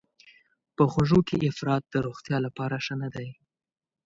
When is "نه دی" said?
3.01-3.29